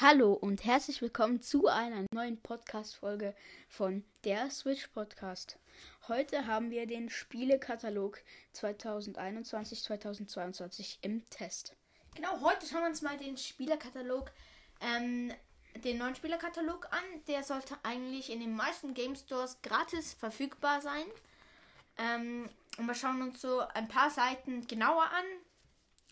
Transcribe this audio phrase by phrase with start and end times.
[0.00, 3.34] Hallo und herzlich willkommen zu einer neuen Podcast-Folge
[3.68, 5.58] von der Switch Podcast.
[6.06, 8.20] Heute haben wir den Spielekatalog
[8.54, 11.74] 2021-2022 im Test.
[12.14, 14.30] Genau, heute schauen wir uns mal den Spielerkatalog,
[14.80, 15.32] ähm,
[15.82, 17.02] den neuen Spielerkatalog an.
[17.26, 21.06] Der sollte eigentlich in den meisten Game Stores gratis verfügbar sein.
[21.96, 25.24] Ähm, und wir schauen uns so ein paar Seiten genauer an,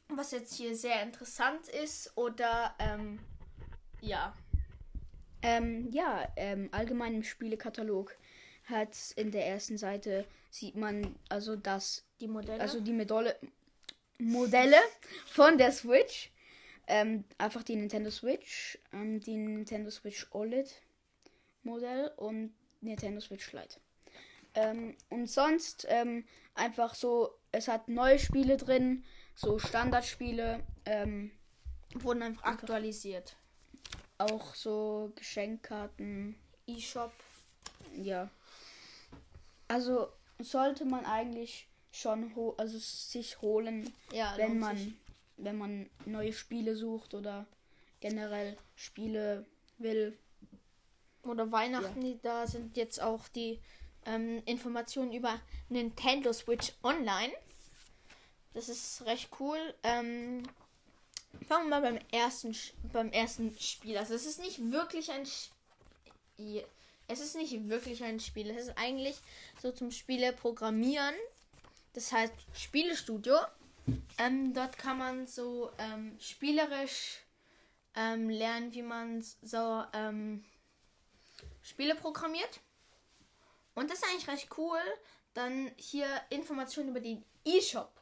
[0.08, 3.20] was jetzt hier sehr interessant ist oder ähm,
[4.00, 4.34] ja.
[5.42, 8.16] Ähm, ja, ähm, allgemein im Spielekatalog
[8.64, 12.60] hat in der ersten Seite sieht man also das Die Modelle.
[12.60, 13.36] also die Modelle
[14.18, 14.78] Modelle
[15.26, 16.32] von der Switch.
[16.88, 20.72] Ähm, einfach die Nintendo Switch, ähm, die Nintendo Switch OLED
[21.64, 23.80] Modell und Nintendo Switch Lite.
[24.54, 29.04] Ähm, und sonst ähm, einfach so, es hat neue Spiele drin,
[29.34, 31.32] so Standardspiele, ähm,
[31.92, 33.36] wurden einfach aktualisiert.
[34.18, 36.36] Auch so Geschenkkarten,
[36.66, 37.12] E-Shop.
[37.96, 38.28] ja.
[39.68, 40.08] Also
[40.38, 44.92] sollte man eigentlich schon ho also sich holen, Ja, wenn man sich.
[45.38, 47.46] wenn man neue Spiele sucht oder
[48.00, 49.44] generell Spiele
[49.78, 50.16] will.
[51.22, 53.60] Oder Weihnachten, die, da sind jetzt auch die
[54.04, 57.32] ähm, Informationen über Nintendo Switch Online.
[58.54, 59.58] Das ist recht cool.
[59.82, 60.44] Ähm,
[61.46, 62.56] fangen wir mal beim ersten,
[62.92, 63.96] beim ersten Spiel.
[63.96, 66.64] Also es ist nicht wirklich ein Spiel.
[67.08, 68.50] Es ist nicht wirklich ein Spiel.
[68.50, 69.16] Es ist eigentlich
[69.62, 71.14] so zum Spiele programmieren.
[71.92, 73.36] Das heißt Spielestudio.
[74.18, 77.20] Ähm, dort kann man so ähm, spielerisch
[77.94, 80.44] ähm, lernen, wie man so ähm,
[81.62, 82.60] Spiele programmiert.
[83.74, 84.80] Und das ist eigentlich recht cool.
[85.34, 87.92] Dann hier Informationen über den E-Shop.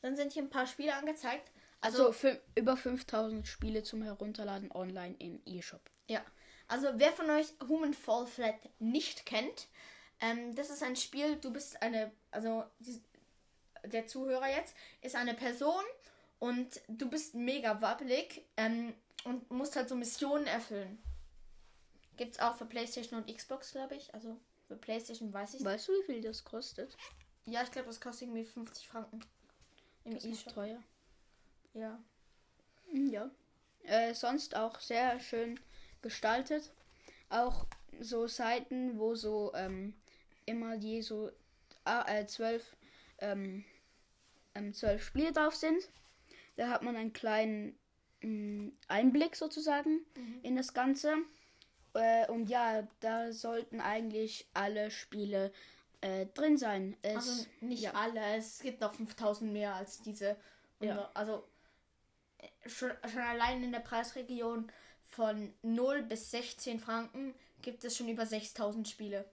[0.00, 1.50] Dann sind hier ein paar Spiele angezeigt.
[1.80, 5.82] Also Also, fü- über 5000 Spiele zum Herunterladen online im eShop.
[6.08, 6.24] ja.
[6.70, 9.68] Also, wer von euch Human Fall Flat nicht kennt,
[10.20, 13.00] ähm, das ist ein Spiel, du bist eine, also die,
[13.84, 15.82] der Zuhörer jetzt ist eine Person
[16.40, 18.92] und du bist mega wabbelig ähm,
[19.24, 20.98] und musst halt so Missionen erfüllen.
[22.18, 24.12] Gibt's auch für PlayStation und Xbox, glaube ich.
[24.12, 24.36] Also
[24.66, 26.94] für PlayStation weiß ich Weißt du, wie viel das kostet?
[27.46, 29.20] Ja, ich glaube, das kostet irgendwie 50 Franken.
[30.04, 30.52] Im Das ist noch E-Shop.
[30.54, 30.82] teuer.
[31.78, 31.98] Ja.
[32.92, 33.30] Ja.
[33.84, 35.60] Äh, sonst auch sehr schön
[36.02, 36.72] gestaltet.
[37.28, 37.66] Auch
[38.00, 39.94] so Seiten, wo so ähm,
[40.46, 41.30] immer je so
[41.84, 42.76] ah, äh, zwölf,
[43.18, 43.64] ähm,
[44.54, 45.88] ähm, zwölf Spiele drauf sind.
[46.56, 47.78] Da hat man einen kleinen
[48.22, 50.00] mh, Einblick sozusagen
[50.42, 51.14] in das Ganze.
[51.94, 55.52] Äh, und ja, da sollten eigentlich alle Spiele
[56.00, 56.96] äh, drin sein.
[57.02, 57.92] Es, Also nicht ja.
[57.92, 60.36] alle, es gibt noch 5000 mehr als diese.
[60.80, 61.10] Ja.
[61.14, 61.44] Also
[62.66, 64.70] schon, schon allein in der Preisregion
[65.04, 69.24] von 0 bis 16 Franken gibt es schon über 6000 Spiele.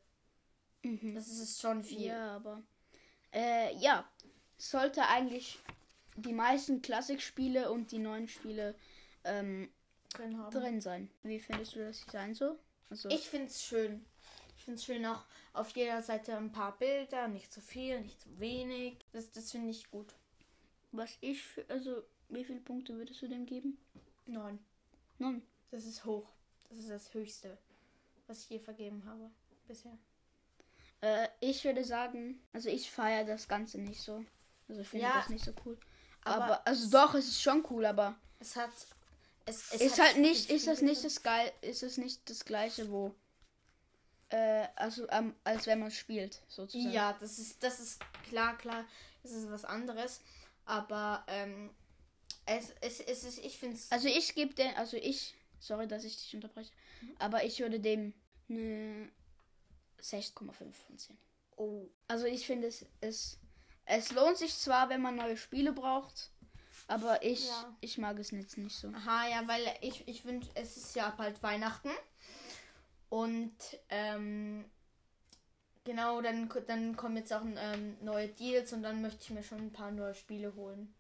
[0.84, 1.16] Mhm.
[1.16, 2.08] Das ist schon viel.
[2.08, 2.64] Ja, aber
[3.34, 4.08] äh, ja,
[4.58, 5.60] sollte eigentlich
[6.16, 8.76] die meisten Klassikspiele und die neuen Spiele
[9.24, 9.70] ähm,
[10.14, 10.52] Drin haben.
[10.52, 11.10] drin sein.
[11.24, 12.58] Wie findest du das Design so?
[12.90, 14.06] Also, Ich finde es schön.
[14.58, 18.22] Ich finde es schön auch auf jeder Seite ein paar Bilder, nicht zu viel, nicht
[18.22, 18.98] zu wenig.
[19.12, 20.14] Das, das finde ich gut.
[20.92, 23.78] was ich also wie viele Punkte würdest du dem geben?
[24.26, 24.60] Neun.
[25.20, 25.42] Neun.
[25.72, 26.28] Das ist hoch.
[26.70, 27.58] Das ist das Höchste,
[28.28, 29.30] was ich je vergeben habe
[29.68, 29.98] bisher.
[31.02, 34.26] Äh, ich würde sagen, also ich feiere das Ganze nicht so.
[34.68, 35.78] Also ich finde Ja, das nicht so cool.
[36.24, 38.72] Aber, aber also doch, es ist schon cool, aber Es hat.
[39.46, 42.90] Es, es ist halt nicht, ist das nicht das geil, ist das nicht das gleiche,
[42.90, 43.14] wo
[44.30, 46.92] äh, also ähm, als wenn man spielt, sozusagen.
[46.92, 48.86] Ja, das ist, das ist klar, klar.
[49.24, 50.22] Es ist was anderes.
[50.66, 51.70] Aber ähm,
[52.46, 53.92] es, es, es ist, ich finde es.
[53.92, 56.72] Also ich gebe den, also ich, sorry, dass ich dich unterbreche,
[57.20, 58.14] aber ich würde dem
[58.50, 59.10] eine
[60.02, 61.18] 6,5 von 10.
[61.58, 61.88] Oh.
[62.08, 63.38] Also ich finde es, es,
[63.86, 66.30] es lohnt sich zwar, wenn man neue Spiele braucht,
[66.88, 67.76] aber ich, Ja.
[67.82, 68.90] ich mag es jetzt nicht so.
[68.90, 71.90] Aha, ja, weil ich, ich wünsche, es ist ja bald Weihnachten.
[73.10, 73.56] Und
[73.90, 74.66] ähm,
[75.84, 79.60] genau, dann, dann kommen jetzt auch ähm, neue Deals und dann möchte ich mir schon
[79.60, 80.94] ein paar neue Spiele holen.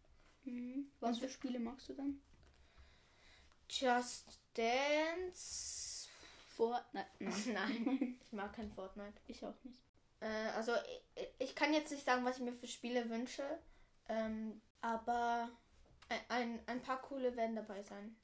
[0.45, 0.91] Mhm.
[0.99, 2.21] Was für Spiele magst du dann?
[3.69, 6.07] Just Dance.
[6.55, 7.07] Fortnite?
[7.51, 9.19] Nein, ich mag kein Fortnite.
[9.27, 9.81] ich auch nicht.
[10.21, 10.71] Äh, also
[11.15, 13.43] ich, ich kann jetzt nicht sagen, was ich mir für Spiele wünsche,
[14.07, 15.49] ähm, aber
[16.29, 18.15] ein, ein, paar coole werden dabei sein.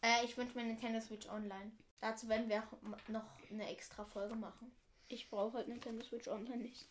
[0.00, 1.72] Äh, ich wünsche mir Nintendo Switch Online.
[2.00, 4.72] Dazu werden wir auch noch eine extra Folge machen.
[5.08, 6.86] Ich brauche halt Nintendo Switch Online nicht,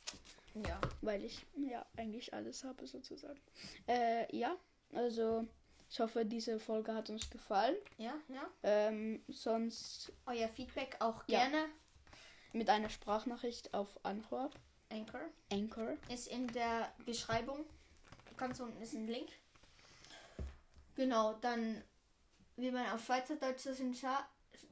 [0.68, 0.80] Ja.
[1.02, 3.40] weil ich ja eigentlich alles habe sozusagen.
[3.88, 4.56] Äh, ja,
[4.94, 5.46] also
[5.90, 7.76] Ich hoffe, diese Folge hat uns gefallen.
[7.98, 8.50] Ja, ja.
[8.64, 11.40] Ähm, sonst Euer Feedback auch Ja.
[11.48, 11.68] gerne.
[12.54, 14.50] mit einer Sprachnachricht auf Anchor.
[14.90, 15.22] Anchor
[15.52, 15.98] Anchor.
[16.10, 17.66] ist in der Beschreibung.
[18.38, 19.30] Ganz unten ist ein Link.
[20.96, 21.84] Genau, dann,
[22.58, 24.26] wie man auf Schweizerdeutsch so schön, scha-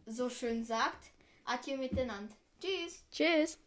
[0.06, 1.12] so schön sagt,
[1.46, 2.36] Adieu miteinander.
[2.60, 3.06] Tschüss.
[3.12, 3.58] Tschüss.